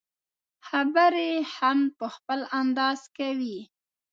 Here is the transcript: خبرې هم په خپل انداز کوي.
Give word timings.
خبرې 0.67 1.29
هم 1.55 1.79
په 1.97 2.05
خپل 2.15 2.39
انداز 2.59 2.99
کوي. 3.17 3.59